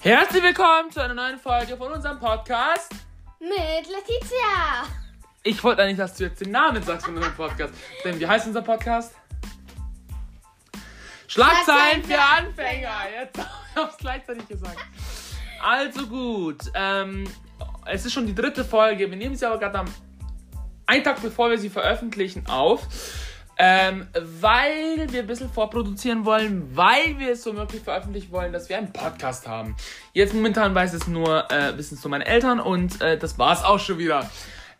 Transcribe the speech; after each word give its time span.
Herzlich 0.00 0.44
willkommen 0.44 0.92
zu 0.92 1.02
einer 1.02 1.14
neuen 1.14 1.40
Folge 1.40 1.76
von 1.76 1.90
unserem 1.90 2.20
Podcast. 2.20 2.92
Mit 3.40 3.50
Letizia. 3.88 4.86
Ich 5.42 5.62
wollte 5.64 5.82
eigentlich, 5.82 5.96
dass 5.96 6.14
du 6.14 6.22
jetzt 6.22 6.40
den 6.40 6.52
Namen 6.52 6.80
sagst 6.84 7.06
von 7.06 7.16
unserem 7.16 7.34
Podcast. 7.34 7.74
Denn 8.04 8.20
wie 8.20 8.24
heißt 8.24 8.46
unser 8.46 8.62
Podcast? 8.62 9.12
Schlagzeilen 11.26 12.04
für 12.04 12.16
Anfänger. 12.16 12.94
Jetzt 13.20 13.38
habe 13.74 13.86
ich 13.88 13.90
es 13.90 13.96
gleichzeitig 13.96 14.46
gesagt. 14.46 14.78
Also 15.60 16.06
gut. 16.06 16.62
Ähm, 16.74 17.24
es 17.86 18.06
ist 18.06 18.12
schon 18.12 18.26
die 18.28 18.34
dritte 18.36 18.64
Folge. 18.64 19.10
Wir 19.10 19.16
nehmen 19.16 19.34
sie 19.34 19.46
aber 19.46 19.58
gerade 19.58 19.80
am 19.80 19.86
einen 20.86 21.02
Tag 21.02 21.20
bevor 21.20 21.50
wir 21.50 21.58
sie 21.58 21.70
veröffentlichen 21.70 22.46
auf. 22.46 22.86
Ähm, 23.60 24.06
weil 24.14 25.10
wir 25.10 25.20
ein 25.20 25.26
bisschen 25.26 25.50
vorproduzieren 25.50 26.24
wollen, 26.24 26.76
weil 26.76 27.18
wir 27.18 27.32
es 27.32 27.42
so 27.42 27.52
möglich 27.52 27.82
veröffentlichen 27.82 28.30
wollen, 28.30 28.52
dass 28.52 28.68
wir 28.68 28.78
einen 28.78 28.92
Podcast 28.92 29.48
haben. 29.48 29.74
Jetzt 30.12 30.32
momentan 30.32 30.74
weiß 30.76 30.94
es 30.94 31.08
nur, 31.08 31.50
äh, 31.50 31.76
wissen 31.76 31.96
es 31.96 32.04
nur 32.04 32.10
meine 32.10 32.26
Eltern 32.26 32.60
und 32.60 33.00
äh, 33.00 33.18
das 33.18 33.36
war 33.36 33.52
es 33.52 33.64
auch 33.64 33.80
schon 33.80 33.98
wieder. 33.98 34.30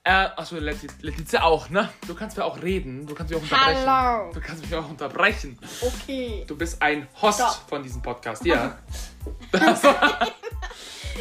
Äh, 0.04 0.28
achso, 0.36 0.56
Letizia, 0.56 1.42
auch, 1.42 1.70
ne? 1.70 1.88
Du 2.06 2.14
kannst 2.14 2.36
mir 2.36 2.44
auch 2.44 2.62
reden, 2.62 3.04
du 3.04 3.14
kannst 3.14 3.30
mich 3.30 3.38
auch 3.38 3.42
unterbrechen. 3.42 3.86
Hallo. 3.86 4.32
Du 4.32 4.40
kannst 4.40 4.62
mich 4.64 4.74
auch 4.74 4.88
unterbrechen. 4.88 5.58
Okay. 5.82 6.44
Du 6.46 6.56
bist 6.56 6.80
ein 6.80 7.08
Host 7.20 7.40
Stopp. 7.40 7.68
von 7.68 7.82
diesem 7.82 8.00
Podcast, 8.00 8.44
ja. 8.46 8.78
Also, 9.52 9.88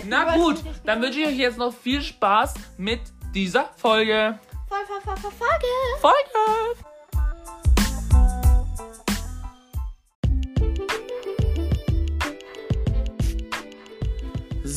Na 0.06 0.36
gut, 0.38 0.58
dann 0.86 1.02
wünsche 1.02 1.20
ich 1.20 1.28
euch 1.28 1.38
jetzt 1.38 1.58
noch 1.58 1.74
viel 1.74 2.02
Spaß 2.02 2.54
mit 2.78 3.02
dieser 3.34 3.72
Folge. 3.76 4.40
Voll, 4.70 4.86
voll, 4.86 5.18
Folge. 5.18 5.66
Folge! 6.00 6.97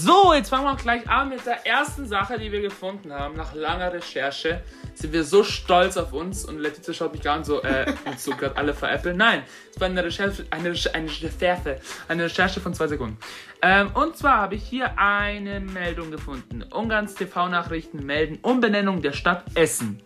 So, 0.03 0.33
jetzt 0.33 0.49
fangen 0.49 0.65
wir 0.65 0.77
gleich 0.77 1.07
an 1.11 1.29
mit 1.29 1.45
der 1.45 1.67
ersten 1.67 2.07
Sache, 2.07 2.39
die 2.39 2.51
wir 2.51 2.63
gefunden 2.63 3.13
haben. 3.13 3.37
Nach 3.37 3.55
langer 3.55 3.93
Recherche 3.93 4.63
sind 4.95 5.13
wir 5.13 5.25
so 5.25 5.45
stolz 5.45 5.99
auf 5.99 6.15
uns 6.15 6.47
und 6.47 6.59
Letizia 6.59 6.95
schaut 6.95 7.13
mich 7.13 7.21
gar 7.21 7.37
an 7.37 7.45
so, 7.45 7.61
äh, 7.63 7.93
willst 8.07 8.27
du 8.27 8.35
gerade 8.35 8.57
alle 8.57 8.73
veräppeln? 8.73 9.19
Nein, 9.19 9.43
es 9.71 9.79
war 9.79 9.89
eine 9.89 10.03
Recherche, 10.03 10.47
eine, 10.49 10.75
eine 10.95 11.11
Recherche, 11.11 11.81
eine 12.09 12.25
Recherche 12.25 12.61
von 12.61 12.73
zwei 12.73 12.87
Sekunden. 12.87 13.19
Ähm, 13.61 13.91
und 13.93 14.17
zwar 14.17 14.39
habe 14.39 14.55
ich 14.55 14.63
hier 14.63 14.99
eine 14.99 15.61
Meldung 15.61 16.11
gefunden. 16.11 16.63
Ungarns 16.73 17.15
TV-Nachrichten 17.15 17.99
melden 18.07 18.39
Umbenennung 18.41 19.03
der 19.03 19.13
Stadt 19.13 19.45
Essen. 19.55 20.01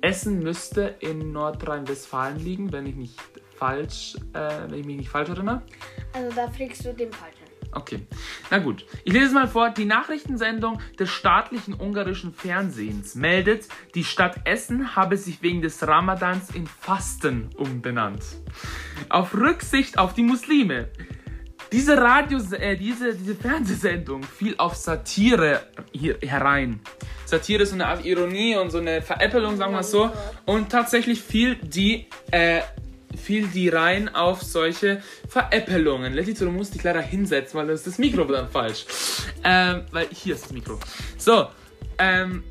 Essen 0.00 0.38
müsste 0.38 0.94
in 1.00 1.32
Nordrhein-Westfalen 1.32 2.38
liegen, 2.38 2.72
wenn 2.72 2.86
ich 2.86 2.94
nicht 2.94 3.20
falsch, 3.58 4.16
äh, 4.32 4.38
wenn 4.68 4.80
ich 4.80 4.86
mich 4.86 4.96
nicht 4.96 5.10
falsch 5.10 5.28
erinnere. 5.28 5.60
Also 6.14 6.34
da 6.34 6.48
fliegst 6.48 6.82
du 6.86 6.94
den 6.94 7.12
Falschen. 7.12 7.33
Okay, 7.74 8.06
na 8.50 8.58
gut. 8.58 8.86
Ich 9.04 9.12
lese 9.12 9.26
es 9.26 9.32
mal 9.32 9.48
vor. 9.48 9.70
Die 9.70 9.84
Nachrichtensendung 9.84 10.80
des 10.98 11.10
staatlichen 11.10 11.74
ungarischen 11.74 12.32
Fernsehens 12.32 13.14
meldet, 13.14 13.68
die 13.94 14.04
Stadt 14.04 14.40
Essen 14.44 14.94
habe 14.94 15.16
sich 15.16 15.42
wegen 15.42 15.60
des 15.60 15.86
Ramadans 15.86 16.50
in 16.54 16.66
Fasten 16.66 17.50
umbenannt. 17.56 18.22
Auf 19.08 19.34
Rücksicht 19.34 19.98
auf 19.98 20.14
die 20.14 20.22
Muslime. 20.22 20.88
Diese 21.72 21.96
Radio, 22.00 22.38
äh, 22.52 22.76
diese, 22.76 23.14
diese 23.14 23.34
Fernsehsendung 23.34 24.22
fiel 24.22 24.54
auf 24.58 24.76
Satire 24.76 25.62
hier 25.90 26.18
herein. 26.20 26.78
Satire 27.24 27.64
ist 27.64 27.70
so 27.70 27.74
eine 27.74 27.88
Art 27.88 28.04
Ironie 28.04 28.56
und 28.56 28.70
so 28.70 28.78
eine 28.78 29.02
Veräppelung, 29.02 29.56
sagen 29.56 29.72
wir 29.72 29.80
es 29.80 29.90
so. 29.90 30.10
Und 30.44 30.70
tatsächlich 30.70 31.20
fiel 31.20 31.56
die, 31.56 32.06
äh, 32.30 32.60
fiel 33.24 33.48
die 33.48 33.68
rein 33.70 34.14
auf 34.14 34.42
solche 34.42 35.02
Veräppelungen. 35.28 36.12
Letizia, 36.12 36.46
du 36.46 36.52
musst 36.52 36.74
dich 36.74 36.82
leider 36.82 37.00
hinsetzen, 37.00 37.58
weil 37.58 37.66
das 37.66 37.80
ist 37.80 37.86
das 37.86 37.98
Mikro 37.98 38.24
dann 38.24 38.50
falsch. 38.50 38.84
Ähm, 39.42 39.82
weil 39.90 40.08
hier 40.12 40.34
ist 40.34 40.44
das 40.44 40.52
Mikro. 40.52 40.78
So, 41.16 41.48
ähm, 41.98 42.44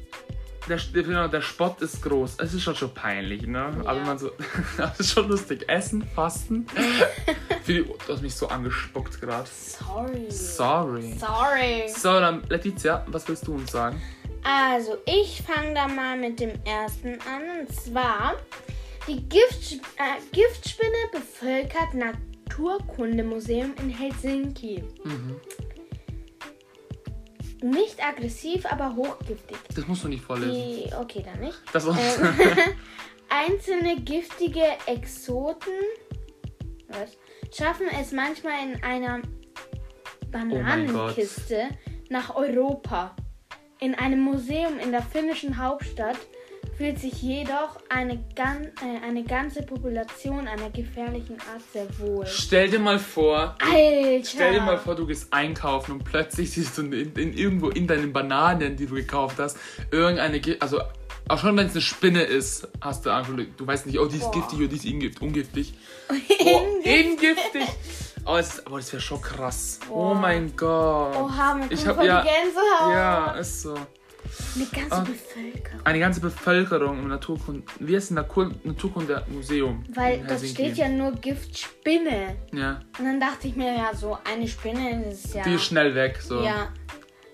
der, 0.68 0.80
genau, 0.94 1.28
der 1.28 1.42
Spott 1.42 1.82
ist 1.82 2.02
groß. 2.02 2.36
Es 2.40 2.54
ist 2.54 2.64
schon 2.64 2.76
schon 2.76 2.94
peinlich, 2.94 3.46
ne? 3.46 3.66
Aber 3.86 4.00
man 4.00 4.18
so, 4.18 4.32
das 4.78 5.00
ist 5.00 5.14
schon 5.14 5.28
lustig. 5.28 5.66
Essen, 5.68 6.04
Fasten. 6.16 6.66
Für 7.64 7.74
die, 7.74 7.84
du 7.84 8.14
hast 8.14 8.22
mich 8.22 8.34
so 8.34 8.48
angespuckt 8.48 9.20
gerade. 9.20 9.48
Sorry. 9.50 10.32
Sorry. 10.32 11.16
Sorry. 11.20 11.84
So, 11.88 12.20
dann 12.20 12.44
Letizia, 12.50 13.06
was 13.08 13.28
willst 13.28 13.46
du 13.46 13.54
uns 13.54 13.72
sagen? 13.72 14.02
Also, 14.44 14.98
ich 15.06 15.42
fange 15.42 15.74
da 15.74 15.88
mal 15.88 16.18
mit 16.18 16.40
dem 16.40 16.52
ersten 16.66 17.14
an. 17.22 17.62
Und 17.62 17.74
zwar, 17.74 18.36
die 19.08 19.28
Gift, 19.28 19.74
äh, 19.98 20.20
Giftspinne 20.32 20.92
bevölkert 21.12 21.94
Naturkundemuseum 21.94 23.74
in 23.80 23.90
Helsinki. 23.90 24.84
Mhm. 25.04 25.40
Nicht 27.62 28.06
aggressiv, 28.06 28.66
aber 28.66 28.96
hochgiftig. 28.96 29.58
Das 29.74 29.88
musst 29.88 30.04
du 30.04 30.10
nicht 30.10 30.24
vorlesen. 30.24 30.54
Die, 30.54 30.94
okay, 30.96 31.24
dann 31.24 31.40
nicht. 31.40 31.58
Das 31.72 31.86
war. 31.86 31.98
Ähm, 31.98 32.76
einzelne 33.30 34.02
giftige 34.02 34.64
Exoten 34.86 35.72
was, 36.94 37.18
schaffen 37.56 37.88
es 38.00 38.12
manchmal 38.12 38.54
in 38.64 38.84
einer 38.84 39.22
Bananenkiste 40.32 41.70
nach 42.10 42.36
Europa. 42.36 43.16
In 43.80 43.96
einem 43.96 44.22
Museum 44.22 44.80
in 44.80 44.92
der 44.92 45.02
finnischen 45.02 45.58
Hauptstadt 45.58 46.18
fühlt 46.78 47.00
sich 47.00 47.22
jedoch 47.22 47.80
eine, 47.90 48.24
gan 48.36 48.66
äh, 48.66 49.06
eine 49.06 49.24
ganze 49.24 49.64
Population 49.64 50.48
einer 50.48 50.70
gefährlichen 50.70 51.38
Art 51.52 51.62
sehr 51.72 51.88
wohl. 52.00 52.26
Stell 52.26 52.70
dir 52.70 52.80
mal 52.80 53.00
vor, 53.00 53.56
Alter! 53.60 54.26
Stell 54.26 54.54
dir 54.54 54.62
mal 54.62 54.78
vor, 54.78 54.96
du 54.96 55.06
gehst 55.06 55.32
einkaufen 55.32 55.94
und 55.94 56.04
plötzlich 56.04 56.52
siehst 56.52 56.78
du 56.78 56.84
in, 56.84 57.14
in, 57.14 57.34
irgendwo 57.34 57.70
in 57.70 57.88
deinen 57.88 58.12
Bananen, 58.14 58.76
die 58.76 58.86
du 58.86 58.96
gekauft 58.96 59.38
hast, 59.40 59.58
irgendeine, 59.92 60.42
also 60.60 60.82
auch 61.30 61.40
schon 61.40 61.56
wenn 61.56 61.68
es 61.68 61.74
eine 61.74 61.82
Spinne 61.82 62.24
ist, 62.24 62.68
hast 62.82 63.06
du 63.06 63.10
einfach, 63.10 63.34
du 63.34 63.68
weißt 63.68 63.86
nicht, 63.86 64.00
oh, 64.00 64.06
die 64.06 64.18
ist 64.18 64.24
Boah. 64.24 64.32
giftig 64.34 64.60
oder 64.60 64.68
die 64.68 64.76
ist 64.76 64.86
ingift, 64.86 65.22
ungiftig. 65.22 65.74
Oh, 66.46 66.62
ingiftig! 66.84 67.68
Oh, 68.26 68.36
es 68.36 68.66
aber 68.66 68.78
das 68.78 68.92
wäre 68.92 69.02
schon 69.02 69.22
krass. 69.22 69.80
Oh 69.90 69.94
Boah. 69.94 70.16
mein 70.16 70.54
Gott. 70.56 71.16
Oha, 71.16 71.56
mir 71.56 71.72
Ich 71.72 71.86
hab 71.88 72.04
ja- 72.04 72.22
Gänsehaut. 72.24 72.92
Ja, 72.94 73.32
ist 73.34 73.62
so. 73.62 73.76
Eine 74.56 74.66
ganze 74.66 74.92
Ah. 74.96 75.00
Bevölkerung. 75.02 75.86
Eine 75.86 76.00
ganze 76.00 76.20
Bevölkerung 76.22 77.00
im 77.00 77.08
Naturkund, 77.08 77.64
wie 77.80 77.96
heißt 77.96 78.12
ein 78.12 78.16
Natur 78.16 78.52
Naturkunde-Museum? 78.64 79.84
Weil 79.94 80.24
Helsinki. 80.26 80.54
steht 80.54 80.78
ja 80.78 80.90
nur 80.90 81.12
Giftspinne. 81.14 82.36
Ja, 82.52 82.80
Und 83.00 83.06
dann 83.06 83.20
dachte 83.20 83.48
ich 83.48 83.56
mir, 83.56 83.76
ja, 83.76 83.92
so 83.96 84.18
eine 84.32 84.48
Spinne 84.48 85.10
ist 85.10 85.34
ja. 85.36 85.44
die 85.44 85.54
ist 85.56 85.66
schnell 85.66 85.94
weg, 85.96 86.20
so. 86.22 86.42
Ja. 86.42 86.70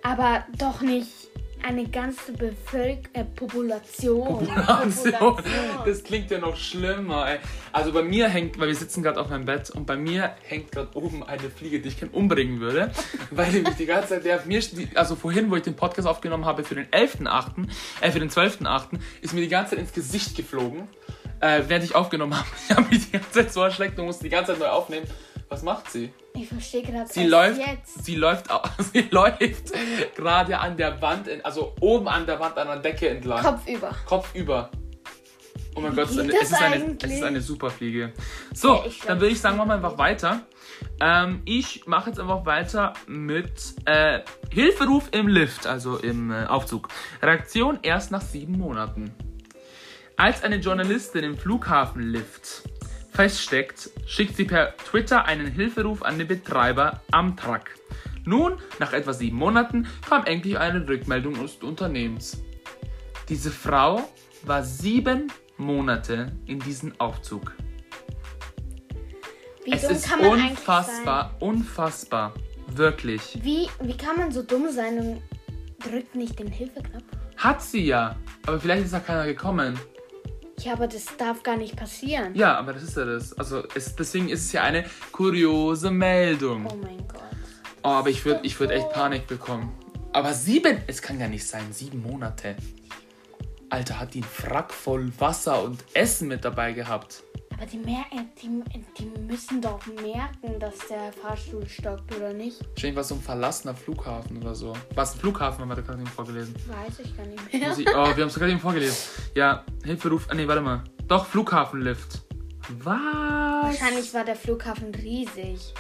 Aber 0.04 0.46
doch 0.58 0.82
nicht 0.82 1.29
eine 1.66 1.88
ganze 1.88 2.34
Bevölker 2.34 3.10
äh, 3.14 3.24
Population. 3.24 4.48
Population. 4.48 5.38
Das 5.86 6.04
klingt 6.04 6.32
ja 6.32 6.40
noch 6.40 6.56
schlimmer, 6.56 7.30
ey. 7.30 7.40
Also 7.72 7.92
bei 7.92 8.04
mir 8.04 8.28
hängt, 8.28 8.60
weil 8.60 8.68
wir 8.68 8.76
sitzen 8.76 9.04
gerade 9.04 9.20
auf 9.20 9.30
meinem 9.30 9.46
Bett 9.46 9.70
und 9.70 9.86
bei 9.86 9.96
mir 9.96 10.36
hängt 10.44 10.72
gerade 10.72 10.90
oben 10.96 11.24
eine 11.24 11.50
Fliege, 11.50 11.80
die 11.80 11.90
ich 11.90 12.00
gerne 12.00 12.14
umbringen 12.14 12.60
würde, 12.60 12.92
weil 13.32 13.52
die 13.52 13.62
mich 13.62 13.76
die 13.76 13.86
ganze 13.86 14.10
Zeit, 14.10 14.26
der 14.26 14.42
mir, 14.46 14.62
also 14.96 15.16
vorhin, 15.16 15.52
wo 15.52 15.56
ich 15.56 15.64
den 15.64 15.76
Podcast 15.76 16.08
aufgenommen 16.08 16.46
habe 16.46 16.64
für 16.64 16.76
den 16.76 16.88
11.8., 16.88 17.68
äh, 18.02 18.12
für 18.12 18.20
den 18.20 18.30
12.8., 18.30 19.00
ist 19.22 19.34
mir 19.34 19.42
die 19.42 19.48
ganze 19.48 19.72
Zeit 19.72 19.80
ins 19.80 19.94
Gesicht 19.94 20.36
geflogen, 20.36 20.88
äh, 21.40 21.64
während 21.68 21.86
ich 21.86 21.96
aufgenommen 21.96 22.36
habe. 22.38 22.48
Ich 22.68 22.76
habe 22.76 22.88
mich 22.90 23.06
die 23.06 23.12
ganze 23.12 23.32
Zeit 23.32 23.54
so 23.54 23.62
erschreckt 23.62 24.00
und 24.00 24.06
musste 24.06 24.24
die 24.24 24.30
ganze 24.30 24.54
Zeit 24.54 24.60
neu 24.60 24.70
aufnehmen. 24.70 25.06
Was 25.50 25.64
macht 25.64 25.92
sie? 25.92 26.14
Ich 26.36 26.48
verstehe 26.48 26.84
gerade 26.84 27.12
Sie 27.12 27.26
läuft, 27.26 27.60
jetzt. 27.60 28.06
sie 28.06 28.16
läuft, 28.16 28.46
sie 28.94 29.08
läuft 29.10 30.16
gerade 30.16 30.60
an 30.60 30.78
der 30.78 31.02
Wand, 31.02 31.28
in, 31.28 31.44
also 31.44 31.74
oben 31.82 32.08
an 32.08 32.26
der 32.28 32.40
Wand 32.40 32.58
an 32.58 32.68
der 32.68 32.78
Decke 32.78 33.10
entlang. 33.10 33.44
Kopf 33.44 33.68
über. 33.68 33.96
Kopf 34.06 34.36
über. 34.36 34.70
Oh 35.76 35.82
mein 35.82 35.92
Wie 35.92 35.96
Gott, 35.98 36.06
es 36.06 36.12
ist, 36.12 36.20
eine, 36.20 36.98
es, 37.02 37.12
ist 37.12 37.24
eine, 37.24 37.42
Superfliege. 37.42 38.14
So, 38.54 38.76
Ja, 38.76 38.86
ich 38.86 39.00
dann 39.02 39.20
würde 39.20 39.34
ich 39.34 39.42
sagen, 39.42 39.58
machen 39.58 39.70
wir 39.70 39.76
einfach 39.76 39.98
weiter. 39.98 40.42
Ähm, 41.00 41.42
ich 41.46 41.86
mache 41.88 42.10
jetzt 42.10 42.20
einfach 42.20 42.46
weiter 42.46 42.94
mit 43.08 43.76
äh, 43.86 44.20
Hilferuf 44.52 45.10
im 45.12 45.28
Lift, 45.28 45.68
also 45.68 45.98
im 45.98 46.32
äh, 46.32 46.46
Aufzug. 46.46 46.90
Reaktion 47.22 47.80
erst 47.82 48.12
nach 48.12 48.22
sieben 48.22 48.58
Monaten. 48.58 49.14
Als 50.16 50.44
eine 50.44 50.58
Journalistin 50.58 51.24
im 51.24 51.38
Flughafenlift 51.38 52.69
feststeckt, 53.20 53.90
schickt 54.06 54.38
sie 54.38 54.46
per 54.46 54.78
Twitter 54.78 55.26
einen 55.26 55.48
Hilferuf 55.48 56.04
an 56.04 56.18
den 56.18 56.26
Betreiber 56.26 57.02
Amtrak. 57.12 57.76
Nun, 58.24 58.54
nach 58.80 58.94
etwa 58.94 59.12
sieben 59.12 59.36
Monaten, 59.36 59.88
kam 60.08 60.24
endlich 60.24 60.58
eine 60.58 60.88
Rückmeldung 60.88 61.34
des 61.34 61.56
Unternehmens. 61.56 62.42
Diese 63.28 63.52
Frau 63.52 64.10
war 64.44 64.64
sieben 64.64 65.30
Monate 65.58 66.32
in 66.46 66.60
diesem 66.60 66.94
Aufzug. 66.98 67.52
Wie 69.66 69.74
es 69.74 69.84
ist 69.84 70.10
unfassbar, 70.18 71.36
unfassbar. 71.42 72.34
Wirklich. 72.68 73.38
Wie, 73.44 73.68
wie 73.82 73.98
kann 73.98 74.16
man 74.16 74.32
so 74.32 74.44
dumm 74.44 74.72
sein 74.72 74.98
und 74.98 75.22
drückt 75.86 76.16
nicht 76.16 76.40
den 76.40 76.48
Hilfeknopf? 76.48 77.04
Hat 77.36 77.62
sie 77.62 77.86
ja. 77.86 78.16
Aber 78.46 78.62
vielleicht 78.62 78.86
ist 78.86 78.94
da 78.94 79.02
keiner 79.02 79.26
gekommen. 79.26 79.78
Ja, 80.64 80.74
aber 80.74 80.88
das 80.88 81.06
darf 81.18 81.44
gar 81.44 81.58
nicht 81.58 81.76
passieren. 81.76 82.36
Ja, 82.36 82.58
aber 82.58 82.74
das 82.74 82.84
ist 82.84 82.98
ja 82.98 83.06
das. 83.06 83.38
Also 83.38 83.64
es, 83.76 83.96
deswegen 83.96 84.30
ist 84.30 84.46
es 84.46 84.52
ja 84.52 84.64
eine 84.64 84.86
kuriose 85.12 85.92
Meldung. 85.92 86.66
Oh 86.66 86.76
mein 86.76 86.98
Gott. 87.08 87.22
Oh, 87.84 87.90
aber 87.90 88.10
ich 88.10 88.26
würde 88.26 88.42
ich 88.44 88.60
würd 88.60 88.72
echt 88.72 88.90
Panik 88.92 89.28
bekommen. 89.28 89.72
Aber 90.12 90.34
sieben, 90.34 90.80
es 90.88 91.02
kann 91.02 91.20
ja 91.20 91.28
nicht 91.28 91.46
sein, 91.48 91.72
sieben 91.72 92.02
Monate. 92.02 92.56
Alter, 93.70 94.00
hat 94.00 94.14
die 94.16 94.22
einen 94.22 94.30
Frack 94.30 94.74
voll 94.74 95.12
Wasser 95.20 95.64
und 95.64 95.84
Essen 95.94 96.28
mit 96.28 96.44
dabei 96.44 96.74
gehabt. 96.74 97.24
Aber 97.60 97.68
die, 97.68 97.78
merken, 97.78 98.30
die, 98.42 98.64
die 98.98 99.20
müssen 99.20 99.62
doch 99.62 99.86
merken, 99.88 100.58
dass 100.62 100.78
der 100.88 101.12
Fahrstuhl 101.12 101.68
stockt, 101.68 102.16
oder 102.16 102.32
nicht? 102.32 102.58
Wahrscheinlich 102.70 102.96
war 102.96 103.04
so 103.04 103.16
ein 103.16 103.22
verlassener 103.22 103.76
Flughafen 103.76 104.38
oder 104.38 104.56
so. 104.56 104.78
Was, 104.96 105.16
ein 105.16 105.20
Flughafen 105.20 105.60
haben 105.60 105.68
wir 105.68 105.76
da 105.76 105.82
gerade 105.82 106.00
eben 106.00 106.08
vorgelesen. 106.08 106.56
Weiß 106.56 107.00
ich 107.00 107.18
gar 107.18 107.26
nicht 107.26 107.54
mehr. 107.54 107.78
Ich, 107.78 107.86
oh, 107.90 108.16
wir 108.16 108.24
haben 108.24 108.30
es 108.30 108.36
gerade 108.36 108.52
eben 108.52 108.62
vorgelesen. 108.62 108.96
Ja, 109.36 109.66
Hilferuf, 109.84 110.28
ah 110.30 110.36
nee, 110.36 110.48
warte 110.48 110.62
mal. 110.62 110.86
Doch, 111.10 111.26
Flughafenlift. 111.26 112.22
Was? 112.82 112.96
Wahrscheinlich 112.96 114.14
war 114.14 114.24
der 114.24 114.38
Flughafen 114.38 114.96
riesig. 114.96 115.74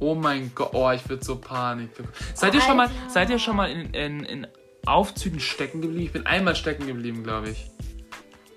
Oh 0.00 0.14
mein 0.14 0.52
Gott, 0.54 0.74
oh, 0.74 0.90
ich 0.90 1.08
würde 1.08 1.24
so 1.24 1.36
Panik. 1.36 1.88
Seid 2.34 2.52
ihr 2.52 2.60
schon 2.60 2.76
mal, 2.76 2.90
seid 3.08 3.30
ihr 3.30 3.38
schon 3.38 3.56
mal 3.56 3.70
in, 3.70 3.94
in, 3.94 4.24
in 4.24 4.46
Aufzügen 4.84 5.40
stecken 5.40 5.80
geblieben? 5.80 6.04
Ich 6.04 6.12
bin 6.12 6.26
einmal 6.26 6.54
stecken 6.54 6.86
geblieben, 6.86 7.24
glaube 7.24 7.48
ich. 7.48 7.70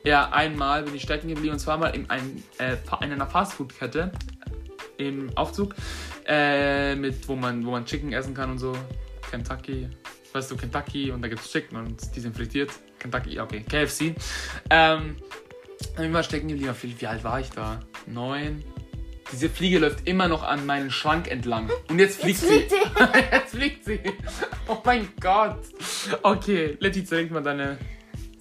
Ja, 0.07 0.29
einmal 0.29 0.83
bin 0.83 0.95
ich 0.95 1.01
stecken 1.01 1.27
geblieben 1.27 1.51
und 1.51 1.59
zwar 1.59 1.77
mal 1.77 1.89
in, 1.89 2.09
ein, 2.09 2.41
äh, 2.59 2.77
in 3.01 3.11
einer 3.11 3.27
Fastfood-Kette 3.27 4.13
im 4.97 5.35
Aufzug, 5.35 5.75
äh, 6.25 6.95
mit, 6.95 7.27
wo, 7.27 7.35
man, 7.35 7.65
wo 7.65 7.71
man 7.71 7.85
Chicken 7.85 8.13
essen 8.13 8.33
kann 8.33 8.51
und 8.51 8.57
so. 8.57 8.71
Kentucky, 9.29 9.89
weißt 10.31 10.49
du, 10.49 10.55
Kentucky 10.55 11.11
und 11.11 11.21
da 11.21 11.27
gibt 11.27 11.41
es 11.41 11.51
Chicken 11.51 11.75
und 11.75 12.15
die 12.15 12.21
sind 12.21 12.33
frittiert. 12.37 12.71
Kentucky, 12.99 13.37
okay, 13.37 13.65
KFC. 13.69 14.15
Ähm, 14.69 15.17
dann 15.17 15.97
bin 15.97 16.05
ich 16.05 16.11
mal 16.11 16.23
stecken 16.23 16.47
geblieben. 16.47 16.73
Wie, 16.81 17.01
wie 17.01 17.07
alt 17.07 17.25
war 17.25 17.41
ich 17.41 17.49
da? 17.49 17.81
Neun? 18.05 18.63
Diese 19.33 19.49
Fliege 19.49 19.79
läuft 19.79 20.07
immer 20.07 20.29
noch 20.29 20.43
an 20.43 20.65
meinen 20.65 20.89
Schrank 20.89 21.29
entlang. 21.29 21.69
Und 21.89 21.99
jetzt 21.99 22.21
fliegt 22.21 22.43
Jetzt 22.43 22.49
fliegt 22.49 22.69
sie. 22.69 22.77
jetzt 23.33 23.51
fliegt 23.51 23.83
sie. 23.83 23.99
Oh 24.69 24.77
mein 24.85 25.09
Gott. 25.19 25.59
Okay, 26.23 26.77
Letizia, 26.79 27.17
leg 27.17 27.29
mal 27.29 27.43
deine. 27.43 27.77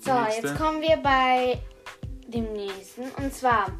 So, 0.06 0.14
nächste. 0.14 0.46
jetzt 0.46 0.56
kommen 0.56 0.80
wir 0.82 0.98
bei 0.98 1.58
dem 2.28 2.52
nächsten. 2.52 3.10
Und 3.20 3.34
zwar 3.34 3.72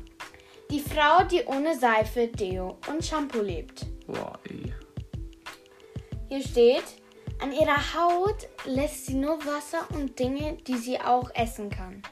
die 0.73 0.81
Frau, 0.81 1.25
die 1.25 1.44
ohne 1.44 1.78
Seife, 1.78 2.26
Deo 2.26 2.78
und 2.90 3.05
Shampoo 3.05 3.43
lebt. 3.43 3.87
Boah, 4.08 4.37
ey. 4.49 4.75
Hier 6.28 6.43
steht, 6.43 6.82
an 7.40 7.52
ihrer 7.52 7.78
Haut 7.94 8.49
lässt 8.64 9.06
sie 9.06 9.14
nur 9.14 9.38
Wasser 9.46 9.87
und 9.94 10.19
Dinge, 10.19 10.56
die 10.67 10.76
sie 10.76 11.00
auch 11.00 11.31
essen 11.32 11.70
kann. 11.70 12.02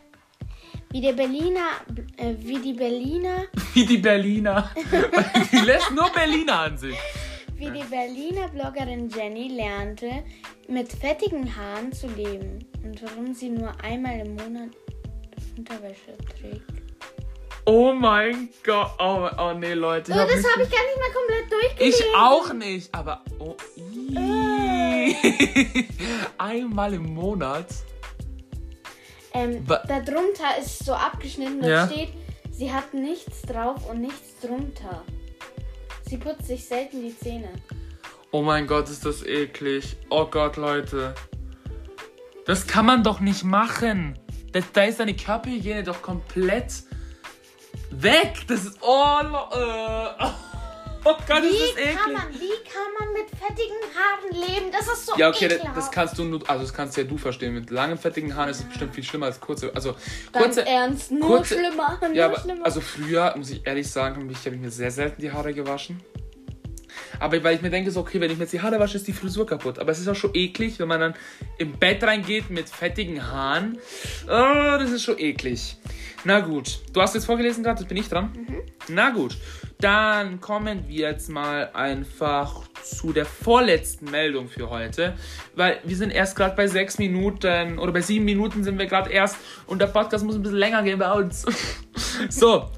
Wie 0.91 1.01
der 1.01 1.15
Berliner, 1.15 1.71
äh, 2.17 2.35
wie 2.39 2.59
die 2.59 2.75
Berliner, 2.75 3.47
Wie 3.75 3.85
die 3.85 3.99
Berliner. 3.99 4.71
die 5.53 5.57
lässt 5.57 5.91
nur 5.91 6.09
Berliner 6.11 6.61
an 6.61 6.79
sich. 6.79 6.97
wie 7.57 7.69
die 7.69 7.83
Berliner 7.83 8.47
Bloggerin 8.47 9.09
Jenny 9.09 9.49
lernte, 9.49 10.23
mit 10.69 10.93
fettigen 10.93 11.57
Haaren 11.57 11.93
zu 11.93 12.07
leben 12.07 12.65
und 12.85 13.03
warum 13.03 13.35
sie 13.35 13.49
nur 13.51 13.73
einmal 13.83 14.21
im 14.21 14.35
Monat 14.37 14.71
Unterwäsche 15.57 16.17
trägt. 16.41 16.63
Oh 17.67 17.93
mein 17.93 18.51
Gott. 18.63 18.91
Oh, 18.99 19.29
oh 19.39 19.53
nee, 19.55 19.73
Leute. 19.73 20.13
Oh, 20.13 20.17
hab 20.17 20.29
das 20.29 20.45
habe 20.45 20.63
ich 20.65 20.71
gar 20.71 20.83
nicht 20.85 20.99
mal 20.99 21.13
komplett 21.15 21.51
durchgelesen. 21.53 22.07
Ich 22.11 22.17
auch 22.17 22.53
nicht, 22.53 22.95
aber. 22.95 23.23
Oh, 23.39 23.57
ii. 23.79 25.17
Einmal 26.39 26.95
im 26.95 27.15
Monat. 27.15 27.67
Ähm, 29.33 29.67
Wa- 29.69 29.83
darunter 29.87 30.59
ist 30.61 30.85
so 30.85 30.93
abgeschnitten, 30.93 31.61
da 31.63 31.69
Ja. 31.69 31.87
steht, 31.89 32.11
sie 32.53 32.73
hat 32.73 32.93
nichts 32.95 33.43
drauf 33.43 33.89
und 33.91 34.01
nichts 34.01 34.39
drunter. 34.41 35.03
Sie 36.09 36.19
putzt 36.19 36.47
sich 36.47 36.65
selten 36.67 37.03
die 37.03 37.19
Zähne. 37.19 37.49
Oh 38.31 38.43
mein 38.43 38.67
Gott, 38.67 38.89
ist 38.91 39.07
das 39.07 39.25
eklig. 39.25 39.97
Oh 40.11 40.27
Gott, 40.27 40.57
Leute. 40.57 41.15
Das 42.47 42.67
kann 42.67 42.87
man 42.87 43.03
doch 43.03 43.21
nicht 43.21 43.45
machen. 43.45 44.19
Das, 44.53 44.65
da 44.73 44.85
ist 44.85 45.01
deine 45.01 45.15
Körperhygiene 45.17 45.83
doch 45.83 46.03
komplett 46.03 46.73
weg. 47.91 48.35
Das 48.49 48.65
ist. 48.65 48.79
Oh, 48.81 48.87
äh, 49.23 50.25
oh 51.05 51.15
Gott, 51.27 51.43
Wie 51.43 51.49
ist 51.49 51.73
das 51.75 51.79
eklig. 51.83 51.97
kann, 51.97 52.13
man, 52.13 52.33
wie 52.35 52.71
kann 52.71 52.93
man 52.99 53.13
mit 53.13 53.29
fettigen 53.31 53.77
Haaren 53.95 54.49
leben? 54.55 54.73
Das 54.73 54.87
ist 54.87 55.07
so 55.07 55.13
Ja, 55.17 55.29
okay, 55.31 55.49
das, 55.49 55.59
das 55.75 55.91
kannst 55.91 56.19
du 56.19 56.25
nur, 56.25 56.49
also 56.49 56.63
das 56.63 56.73
kannst 56.75 56.97
ja 56.97 57.05
du 57.05 57.17
verstehen. 57.19 57.55
Mit 57.55 57.71
langen, 57.71 57.99
fettigen 57.99 58.35
Haaren 58.37 58.51
ist 58.51 58.61
es 58.61 58.65
bestimmt 58.65 58.95
viel 58.95 59.05
schlimmer 59.05 59.27
als 59.27 59.41
kurze. 59.41 59.73
Also 59.75 59.95
Ganz 60.33 60.57
kurze. 60.57 60.67
ernst, 60.67 61.11
nur 61.11 61.27
kurze- 61.39 61.55
schlimmer. 61.59 61.99
Nur 62.01 62.13
Ja, 62.13 62.27
aber, 62.27 62.41
schlimmer. 62.41 62.65
also 62.65 62.81
früher, 62.81 63.35
muss 63.37 63.51
ich 63.51 63.67
ehrlich 63.67 63.91
sagen, 63.91 64.23
habe 64.23 64.33
ich, 64.33 64.39
hab 64.47 64.53
ich 64.53 64.61
mir 64.61 64.71
sehr 64.71 64.91
selten 64.91 65.21
die 65.21 65.33
Haare 65.33 65.53
gewaschen. 65.55 66.01
Aber 67.21 67.43
weil 67.43 67.57
ich 67.57 67.63
mir 67.63 67.71
denke, 67.71 67.91
so, 67.91 68.01
okay, 68.01 68.21
wenn 68.21 68.31
ich 68.31 68.37
mir 68.37 68.45
jetzt 68.45 68.53
die 68.53 68.61
Haare 68.61 68.79
wasche, 68.79 68.97
ist 68.97 69.07
die 69.07 69.13
Frisur 69.13 69.47
kaputt. 69.47 69.79
Aber 69.79 69.93
es 69.93 69.99
ist 69.99 70.09
auch 70.09 70.15
schon 70.15 70.31
eklig, 70.35 70.79
wenn 70.79 70.89
man 70.89 71.01
dann 71.01 71.15
im 71.59 71.73
Bett 71.73 72.03
reingeht 72.03 72.51
mit 72.51 72.69
fettigen 72.69 73.31
Haaren. 73.31 73.79
Oh, 74.27 74.79
das 74.79 74.91
ist 74.91 75.03
schon 75.03 75.19
eklig. 75.19 75.77
Na 76.25 76.41
gut, 76.41 76.81
du 76.93 77.03
hast 77.03 77.15
jetzt 77.15 77.27
vorgelesen 77.27 77.63
gerade, 77.63 77.81
jetzt 77.81 77.89
bin 77.89 77.99
ich 77.99 78.09
dran. 78.09 78.33
Na 78.89 79.11
gut, 79.11 79.37
dann 79.79 80.41
kommen 80.41 80.85
wir 80.89 81.11
jetzt 81.11 81.29
mal 81.29 81.71
einfach 81.75 82.63
zu 82.83 83.13
der 83.13 83.27
vorletzten 83.27 84.11
Meldung 84.11 84.49
für 84.49 84.71
heute. 84.71 85.15
Weil 85.55 85.81
wir 85.85 85.97
sind 85.97 86.11
erst 86.11 86.37
gerade 86.37 86.57
bei 86.57 86.67
sechs 86.67 86.99
Minuten 86.99 87.79
oder 87.79 87.93
bei 87.93 88.01
sieben 88.01 88.25
Minuten 88.25 88.65
sind 88.65 88.79
wir 88.79 88.87
gerade 88.87 89.11
erst 89.11 89.37
und 89.67 89.81
der 89.81 89.89
Podcast 89.89 90.25
muss 90.25 90.35
ein 90.35 90.43
bisschen 90.43 90.59
länger 90.59 90.83
gehen 90.83 90.99
bei 90.99 91.13
uns. 91.13 91.45
so, 92.31 92.71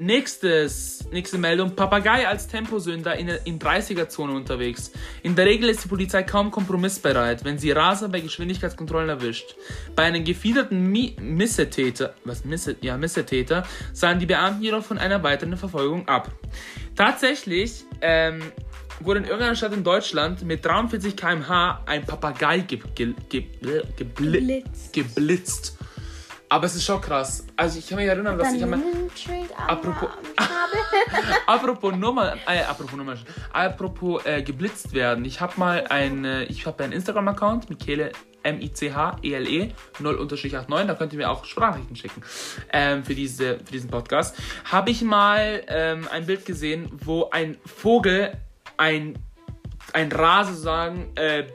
Nächstes, 0.00 1.08
nächste 1.10 1.38
Meldung. 1.38 1.74
Papagei 1.74 2.28
als 2.28 2.46
Temposünder 2.46 3.16
in, 3.16 3.28
in 3.44 3.58
30er-Zone 3.58 4.32
unterwegs. 4.32 4.92
In 5.24 5.34
der 5.34 5.44
Regel 5.46 5.68
ist 5.68 5.82
die 5.82 5.88
Polizei 5.88 6.22
kaum 6.22 6.52
kompromissbereit, 6.52 7.44
wenn 7.44 7.58
sie 7.58 7.72
Raser 7.72 8.08
bei 8.08 8.20
Geschwindigkeitskontrollen 8.20 9.08
erwischt. 9.08 9.56
Bei 9.96 10.04
einem 10.04 10.22
gefiederten 10.22 10.86
Mi 10.86 11.16
Missetäter, 11.20 12.14
was 12.24 12.44
Misse, 12.44 12.76
ja, 12.80 12.96
Missetäter, 12.96 13.66
sahen 13.92 14.20
die 14.20 14.26
Beamten 14.26 14.62
jedoch 14.62 14.84
von 14.84 14.98
einer 14.98 15.20
weiteren 15.24 15.56
Verfolgung 15.56 16.06
ab. 16.06 16.30
Tatsächlich 16.94 17.84
ähm, 18.00 18.40
wurde 19.00 19.18
in 19.18 19.24
irgendeiner 19.24 19.56
Stadt 19.56 19.72
in 19.72 19.82
Deutschland 19.82 20.44
mit 20.44 20.64
43 20.64 21.16
km/h 21.16 21.82
ein 21.86 22.06
Papagei 22.06 22.60
ge 22.60 22.78
ge 22.94 23.14
ge 23.28 23.46
gebli 23.96 24.62
Blitz. 24.62 24.92
geblitzt. 24.92 25.77
Aber 26.50 26.64
es 26.64 26.74
ist 26.74 26.84
schon 26.84 27.00
krass. 27.00 27.46
Also 27.56 27.78
ich 27.78 27.86
kann 27.88 27.98
mich 27.98 28.06
erinnern, 28.06 28.38
dass 28.38 28.52
ich. 28.52 28.60
Schild 28.60 29.50
Apropos- 29.66 30.08
habe. 30.38 30.78
Apropos 31.46 31.94
Nummer, 31.94 32.36
äh, 32.46 32.62
apropos 32.62 32.96
Nummer, 32.96 33.16
apropos 33.52 34.24
äh, 34.24 34.42
geblitzt 34.42 34.92
werden. 34.92 35.24
Ich 35.24 35.40
habe 35.40 35.54
mal 35.56 35.86
ein, 35.88 36.24
äh, 36.24 36.44
ich 36.44 36.66
habe 36.66 36.84
einen 36.84 36.92
Instagram-Account, 36.92 37.68
Michele 37.70 38.12
M-I-C-H-E-L-E 38.42 39.72
0-89, 40.00 40.84
da 40.86 40.94
könnt 40.94 41.12
ihr 41.12 41.18
mir 41.18 41.30
auch 41.30 41.44
Sprachnachrichten 41.44 41.96
schicken 41.96 42.22
ähm, 42.72 43.04
für, 43.04 43.14
diese, 43.14 43.58
für 43.58 43.72
diesen 43.72 43.90
Podcast. 43.90 44.36
Habe 44.64 44.90
ich 44.90 45.02
mal 45.02 45.62
ähm, 45.68 46.08
ein 46.10 46.26
Bild 46.26 46.46
gesehen, 46.46 46.88
wo 47.04 47.28
ein 47.30 47.58
Vogel 47.66 48.32
ein, 48.76 49.18
ein 49.92 50.12
Rase 50.12 50.52
sozusagen 50.52 51.10
äh, 51.16 51.46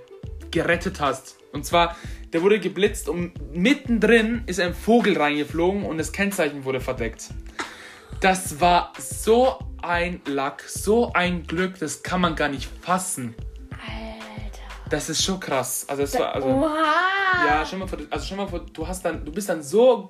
gerettet 0.51 0.99
hast. 0.99 1.37
Und 1.51 1.65
zwar, 1.65 1.95
der 2.33 2.41
wurde 2.41 2.59
geblitzt 2.59 3.07
und 3.07 3.55
mittendrin 3.55 4.43
ist 4.47 4.59
ein 4.59 4.73
Vogel 4.73 5.17
reingeflogen 5.17 5.85
und 5.85 5.99
das 5.99 6.11
Kennzeichen 6.11 6.65
wurde 6.65 6.81
verdeckt. 6.81 7.29
Das 8.19 8.59
war 8.59 8.93
so 8.97 9.59
ein 9.81 10.21
Lack, 10.25 10.63
so 10.63 11.13
ein 11.13 11.45
Glück, 11.45 11.77
das 11.79 12.01
kann 12.01 12.21
man 12.21 12.35
gar 12.35 12.49
nicht 12.49 12.69
fassen. 12.81 13.35
Alter. 13.71 14.89
Das 14.89 15.09
ist 15.09 15.23
schon 15.23 15.39
krass. 15.39 15.85
Also, 15.87 16.03
es 16.03 16.17
war, 16.17 16.33
also 16.33 16.47
Oha. 16.47 17.45
ja, 17.45 17.65
stell 17.65 17.79
mal 17.79 17.87
vor, 17.87 17.99
also 18.09 18.25
stell 18.25 18.37
mal 18.37 18.47
vor, 18.47 18.61
du 18.61 18.87
hast 18.87 19.05
dann, 19.05 19.23
du 19.23 19.31
bist 19.31 19.49
dann 19.49 19.61
so 19.61 20.09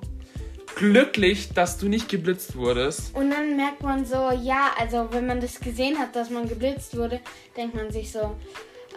glücklich, 0.76 1.54
dass 1.54 1.78
du 1.78 1.90
nicht 1.90 2.08
geblitzt 2.08 2.56
wurdest. 2.56 3.14
Und 3.16 3.32
dann 3.32 3.58
merkt 3.58 3.82
man 3.82 4.06
so, 4.06 4.32
ja, 4.32 4.72
also 4.80 5.10
wenn 5.12 5.26
man 5.26 5.42
das 5.42 5.60
gesehen 5.60 5.98
hat, 6.00 6.16
dass 6.16 6.30
man 6.30 6.48
geblitzt 6.48 6.96
wurde, 6.98 7.20
denkt 7.58 7.76
man 7.76 7.92
sich 7.92 8.12
so, 8.12 8.36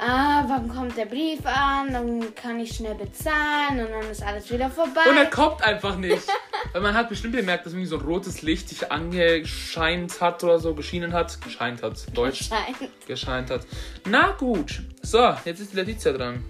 ah, 0.00 0.44
wann 0.48 0.68
kommt 0.68 0.96
der 0.96 1.06
Brief 1.06 1.44
an? 1.44 1.92
Dann 1.92 2.34
kann 2.34 2.58
ich 2.60 2.74
schnell 2.76 2.94
bezahlen 2.94 3.80
und 3.80 3.90
dann 3.90 4.10
ist 4.10 4.22
alles 4.22 4.50
wieder 4.50 4.70
vorbei. 4.70 5.02
Und 5.08 5.16
er 5.16 5.26
kommt 5.26 5.62
einfach 5.62 5.96
nicht. 5.96 6.22
Weil 6.72 6.82
man 6.82 6.94
hat 6.94 7.08
bestimmt 7.08 7.34
gemerkt, 7.36 7.66
dass 7.66 7.72
irgendwie 7.72 7.88
so 7.88 7.98
ein 7.98 8.04
rotes 8.04 8.42
Licht 8.42 8.70
dich 8.70 8.90
angescheint 8.92 10.20
hat 10.20 10.42
oder 10.44 10.58
so, 10.58 10.74
geschienen 10.74 11.12
hat. 11.12 11.40
Gescheint 11.42 11.82
hat, 11.82 11.94
Deutsch. 12.16 12.48
Scheint. 12.48 12.90
Gescheint 13.06 13.50
hat. 13.50 13.66
Na 14.06 14.32
gut. 14.32 14.82
So, 15.02 15.34
jetzt 15.44 15.60
ist 15.60 15.72
die 15.72 15.76
Letizia 15.76 16.12
dran. 16.12 16.44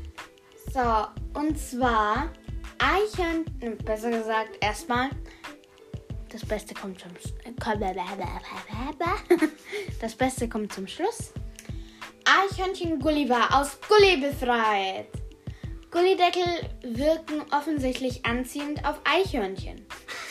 So, 0.73 1.07
und 1.39 1.59
zwar 1.59 2.29
Eichhörnchen, 2.79 3.79
besser 3.85 4.11
gesagt, 4.11 4.51
erstmal, 4.61 5.11
das 6.31 6.45
Beste 6.45 6.75
kommt 6.75 7.01
zum 7.01 7.11
Sch- 7.13 7.33
Das 10.01 10.15
Beste 10.15 10.49
kommt 10.49 10.73
zum 10.73 10.87
Schluss. 10.87 11.33
Eichhörnchen 12.37 12.99
Gulliver 12.99 13.49
aus 13.53 13.79
Gulli 13.89 14.19
befreit. 14.19 15.09
Gullideckel 15.91 16.69
wirken 16.83 17.41
offensichtlich 17.51 18.27
anziehend 18.27 18.85
auf 18.85 19.01
Eichhörnchen. 19.05 19.87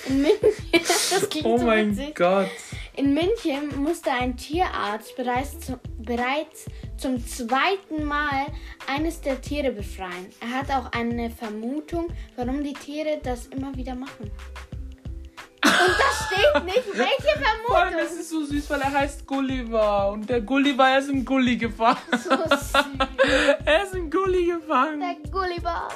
In 0.07 0.21
München, 0.21 0.51
das 0.71 1.29
klingt 1.29 1.47
Oh 1.47 1.57
so 1.57 1.65
mein 1.65 1.97
witzig. 1.97 2.15
Gott. 2.15 2.49
In 2.95 3.13
München 3.13 3.81
musste 3.81 4.11
ein 4.11 4.37
Tierarzt 4.37 5.15
bereits, 5.15 5.59
zu, 5.59 5.79
bereits 5.97 6.65
zum 6.97 7.25
zweiten 7.25 8.03
Mal 8.03 8.45
eines 8.87 9.21
der 9.21 9.41
Tiere 9.41 9.71
befreien. 9.71 10.29
Er 10.41 10.59
hat 10.59 10.69
auch 10.69 10.91
eine 10.91 11.31
Vermutung, 11.31 12.07
warum 12.35 12.63
die 12.63 12.73
Tiere 12.73 13.19
das 13.23 13.47
immer 13.47 13.75
wieder 13.75 13.95
machen. 13.95 14.29
Und 15.63 15.95
da 15.97 16.25
steht 16.27 16.63
nicht, 16.65 16.87
welche 16.93 17.23
Vor 17.23 17.24
allem, 17.95 18.05
es 18.05 18.19
ist 18.19 18.29
so 18.29 18.45
süß, 18.45 18.69
weil 18.69 18.81
er 18.81 18.91
heißt 18.91 19.25
Gulliver. 19.25 20.11
Und 20.11 20.29
der 20.29 20.41
Gulliver 20.41 20.87
er 20.87 20.99
ist 20.99 21.09
im 21.09 21.25
Gully 21.25 21.57
gefangen. 21.57 21.97
So 22.11 22.29
süß. 22.29 22.73
er 23.65 23.83
ist 23.83 23.95
im 23.95 24.09
Gully 24.09 24.45
gefangen. 24.45 24.99
Der 24.99 25.31
Gulliver. 25.31 25.87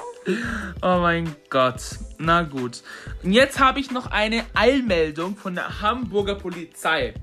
Oh 0.81 0.99
mein 0.99 1.35
Gott. 1.49 1.81
Na 2.17 2.43
gut. 2.43 2.81
Und 3.23 3.33
jetzt 3.33 3.59
habe 3.59 3.79
ich 3.79 3.91
noch 3.91 4.07
eine 4.07 4.45
Eilmeldung 4.53 5.35
von 5.35 5.55
der 5.55 5.81
Hamburger 5.81 6.35
Polizei. 6.35 7.13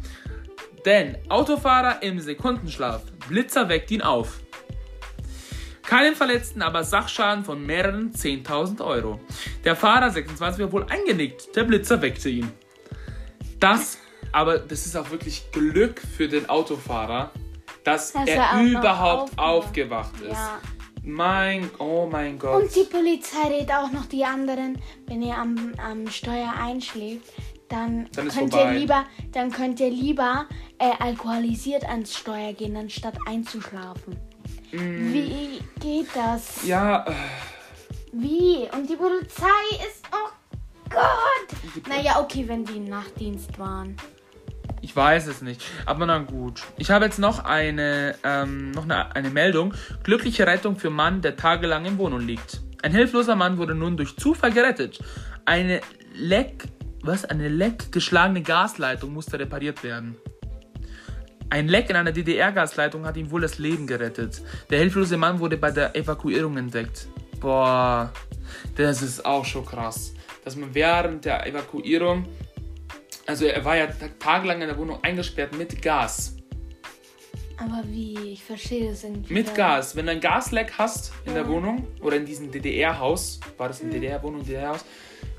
Denn 0.85 1.17
Autofahrer 1.29 2.03
im 2.03 2.21
Sekundenschlaf. 2.21 3.03
Blitzer 3.29 3.69
weckt 3.69 3.91
ihn 3.91 4.03
auf. 4.03 4.41
Keinen 5.83 6.17
Verletzten, 6.17 6.63
aber 6.63 6.83
Sachschaden 6.83 7.45
von 7.45 7.65
mehreren 7.65 8.13
10.000 8.13 8.85
Euro. 8.85 9.21
Der 9.65 9.77
Fahrer 9.77 10.11
26 10.11 10.65
war 10.65 10.73
wohl 10.73 10.87
eingenickt. 10.89 11.55
Der 11.55 11.63
Blitzer 11.63 12.03
weckte 12.03 12.29
ihn. 12.29 12.51
Das, 13.61 13.99
aber 14.33 14.59
das 14.59 14.87
ist 14.87 14.97
auch 14.97 15.11
wirklich 15.11 15.51
Glück 15.53 16.01
für 16.01 16.29
den 16.29 16.49
Autofahrer, 16.49 17.31
dass, 17.85 18.13
Dass 18.13 18.29
er, 18.29 18.43
er 18.43 18.63
überhaupt 18.63 19.39
aufgewacht- 19.39 20.21
ist. 20.23 20.33
Ja. 20.33 20.61
Mein, 21.03 21.71
oh 21.79 22.09
mein 22.11 22.37
Gott. 22.39 22.63
Und 22.65 22.75
die 22.75 22.83
Polizei 22.85 23.47
rät 23.49 23.71
auch 23.71 23.93
noch 23.93 24.07
die 24.07 24.25
anderen, 24.25 24.77
wenn 25.07 25.23
ihr 25.23 25.37
am, 25.39 25.73
am 25.79 26.09
Steuer 26.09 26.53
einschläft, 26.61 27.33
dann, 27.69 28.09
Dann 28.15 28.29
könnt 28.29 28.51
vorbei. 28.53 28.73
ihr 28.75 28.79
lieber, 28.81 29.05
dann 29.33 29.53
könnt 29.53 29.79
ihr 29.79 29.91
lieber 29.91 30.47
äh, 30.79 30.91
alkoholisiert 30.99 31.85
ans 31.85 32.17
Steuer 32.17 32.53
gehen, 32.55 32.77
anstatt 32.77 33.15
einzuschlafen. 33.29 34.17
Wie 34.73 35.61
geht 35.81 36.09
das? 36.15 36.63
Mm. 36.65 36.67
ja, 36.69 37.07
äh, 37.07 37.13
Wie? 38.13 38.69
Und 38.77 38.89
die 38.91 38.97
Polizei 38.97 39.47
ist. 39.89 40.05
Oh 40.13 40.29
Gott! 40.91 41.87
Naja, 41.89 42.21
okay, 42.21 42.45
wenn 42.49 42.65
die 42.65 42.77
im 42.79 42.89
Nachtdienst 42.89 43.59
waren. 43.59 43.97
Ich 44.87 44.95
weiß 44.95 45.27
es 45.27 45.43
nicht. 45.43 45.65
Aber 45.85 46.07
na 46.07 46.19
gut. 46.19 46.63
Ich 46.79 46.93
habe 46.93 47.07
jetzt 47.07 47.19
noch 47.19 47.45
eine, 47.45 48.15
ähm, 48.23 48.71
noch 48.71 48.85
eine, 48.85 49.17
eine 49.17 49.31
Meldung. 49.31 49.75
Glückliche 50.05 50.47
Rettung 50.47 50.77
für 50.77 50.91
Mann, 50.91 51.23
der 51.23 51.35
tagelang 51.35 51.87
in 51.87 51.99
Wohnung 51.99 52.21
liegt. 52.21 52.61
Ein 52.85 52.93
hilfloser 52.93 53.35
Mann 53.35 53.59
wurde 53.59 53.75
nun 53.75 53.97
durch 53.97 54.17
Zufall 54.17 54.53
gerettet. 54.53 55.01
Eine 55.45 55.81
leck, 56.15 56.69
was? 57.03 57.25
Eine 57.25 57.49
leck 57.49 57.91
geschlagene 57.91 58.43
Gasleitung 58.43 59.13
musste 59.13 59.41
repariert 59.41 59.83
werden. 59.83 60.15
Ein 61.51 61.67
Leck 61.67 61.91
in 61.91 61.97
einer 61.97 62.13
DDR-Gasleitung 62.13 63.07
hat 63.07 63.17
ihm 63.17 63.33
wohl 63.33 63.41
das 63.41 63.59
Leben 63.59 63.89
gerettet. 63.89 64.41
Der 64.71 64.79
hilflose 64.79 65.17
Mann 65.17 65.41
wurde 65.41 65.57
bei 65.57 65.73
der 65.73 65.97
Evakuierung 65.97 66.57
entdeckt. 66.59 67.09
Boah, 67.41 68.13
das 68.77 69.03
ist 69.03 69.27
auch 69.27 69.45
schon 69.45 69.67
krass. 69.67 70.15
Dass 70.45 70.55
man 70.55 70.73
während 70.75 71.25
der 71.25 71.45
Evakuierung 71.45 72.29
also 73.27 73.47
er 73.47 73.65
war 73.65 73.77
ja 73.77 73.87
tagelang 74.19 74.61
in 74.63 74.69
der 74.69 74.79
Wohnung 74.79 74.99
eingesperrt 75.03 75.57
mit 75.57 75.81
Gas. 75.83 76.37
Aber 77.59 77.83
wie? 77.87 78.33
Ich 78.33 78.45
verstehe 78.45 78.91
das 78.91 79.03
irgendwie. 79.05 79.33
Mit 79.33 79.55
Gas. 79.55 79.97
Wenn 79.97 80.07
du 80.07 80.13
ein 80.13 80.21
Gasleck 80.21 80.73
hast 80.77 81.13
in 81.25 81.35
der 81.35 81.49
Wohnung 81.49 81.87
oder 82.03 82.17
in 82.17 82.27
diesem 82.27 82.51
DDR-Haus, 82.51 83.41
war 83.57 83.69
das 83.69 83.83
ein 83.83 83.91
DDR-Wohnung, 83.91 84.45
DDR-Haus? 84.45 84.85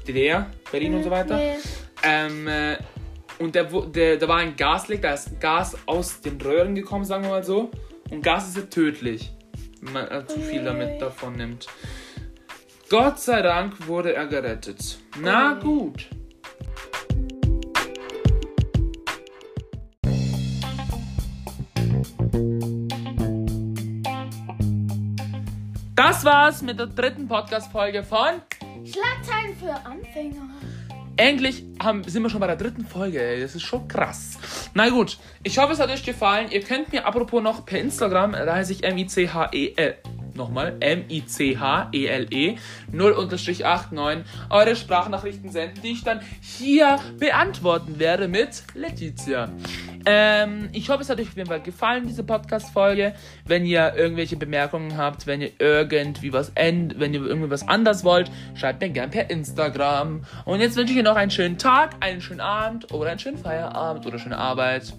DDR, 0.08 0.50
Berlin 0.72 0.96
und 0.96 1.04
so 1.04 1.12
weiter. 1.12 1.38
Nee. 1.38 1.56
Ähm, 2.04 2.48
äh, 2.48 2.78
und 3.40 3.54
der, 3.54 3.72
wo- 3.72 3.82
der, 3.86 4.18
da 4.18 4.28
war 4.28 4.38
ein 4.38 4.56
Gasleck, 4.56 5.02
da 5.04 5.14
ist 5.14 5.40
Gas 5.40 5.78
aus 5.86 6.22
den 6.22 6.42
Röhren 6.42 6.74
gekommen, 6.74 7.06
sagen 7.06 7.24
wir 7.24 7.30
mal 7.30 7.44
so. 7.44 7.70
Und 8.10 8.24
Gas 8.24 8.48
ist 8.48 8.58
ja 8.58 8.64
tödlich, 8.64 9.32
wenn 9.82 9.94
man 9.94 10.08
äh, 10.10 10.26
zu 10.26 10.40
viel 10.40 10.64
damit 10.64 11.00
davon 11.02 11.34
nimmt. 11.36 11.68
Gott 12.90 13.20
sei 13.20 13.42
Dank 13.42 13.86
wurde 13.88 14.14
er 14.16 14.26
gerettet. 14.28 14.98
Na 15.22 15.54
gut. 15.54 16.08
Das 25.96 26.24
war's 26.24 26.62
mit 26.62 26.80
der 26.80 26.88
dritten 26.88 27.28
Podcast-Folge 27.28 28.04
von 28.04 28.42
Schlagzeilen 28.86 29.56
für 29.60 29.74
Anfänger. 29.86 30.50
Endlich 31.18 31.66
haben, 31.82 32.04
sind 32.04 32.22
wir 32.22 32.30
schon 32.30 32.40
bei 32.40 32.48
der 32.48 32.56
dritten 32.56 32.86
Folge. 32.86 33.22
ey. 33.22 33.42
Das 33.42 33.56
ist 33.56 33.64
schon 33.64 33.88
krass. 33.88 34.38
Na 34.74 34.90
gut, 34.90 35.18
ich 35.44 35.58
hoffe, 35.58 35.74
es 35.74 35.80
hat 35.80 35.90
euch 35.90 36.06
gefallen. 36.06 36.52
Ihr 36.52 36.62
könnt 36.62 36.92
mir 36.94 37.06
apropos 37.06 37.42
noch 37.42 37.66
per 37.66 37.80
Instagram, 37.80 38.34
da 38.34 38.56
heiße 38.56 38.72
ich 38.72 38.84
M-I-C-H-E-L. 38.84 39.96
Nochmal, 40.38 40.78
M-I-C-H-E-L-E 40.80 42.58
0-89 42.94 44.24
eure 44.50 44.76
Sprachnachrichten 44.76 45.52
senden, 45.52 45.82
die 45.82 45.92
ich 45.92 46.04
dann 46.04 46.22
hier 46.42 46.98
beantworten 47.20 48.00
werde 48.00 48.28
mit 48.28 48.64
Letizia. 48.76 49.50
Ähm, 50.06 50.70
ich 50.72 50.90
hoffe, 50.90 51.02
es 51.02 51.10
hat 51.10 51.20
euch 51.20 51.28
auf 51.28 51.36
jeden 51.36 51.50
Fall 51.50 51.62
gefallen, 51.62 52.08
diese 52.08 52.24
Podcast-Folge. 52.24 53.14
Wenn 53.46 53.66
ihr 53.66 53.94
irgendwelche 53.96 54.38
Bemerkungen 54.38 54.96
habt, 54.96 55.28
wenn 55.28 55.42
ihr 55.42 55.52
irgendwie 55.60 56.32
was 56.32 56.52
end, 56.56 57.00
wenn 57.00 57.14
ihr 57.14 57.26
irgendwie 57.26 57.50
was 57.50 57.68
anders 57.68 58.04
wollt, 58.04 58.32
schreibt 58.56 58.82
mir 58.82 58.90
gern 58.90 59.10
per 59.10 59.30
Instagram. 59.30 60.24
Und 60.46 60.62
jetzt 60.62 60.78
wünsche 60.78 60.94
ich 60.94 61.00
euch 61.00 61.06
noch 61.06 61.16
einen 61.16 61.32
schönen 61.32 61.58
Tag, 61.58 61.96
einen 62.00 62.22
schönen 62.22 62.40
Abend 62.42 62.94
oder 62.94 63.10
einen 63.10 63.20
schönen 63.20 63.38
Feierabend 63.38 64.06
oder 64.06 64.20
schöne 64.20 64.38
Arbeit. 64.38 64.94